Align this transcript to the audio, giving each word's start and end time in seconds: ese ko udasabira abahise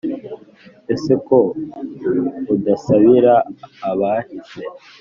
ese 0.93 1.13
ko 1.27 1.37
udasabira 2.53 3.33
abahise 3.89 4.59